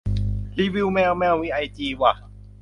[0.57, 2.13] รีวิวแมว แมวมีไอจีว่ะ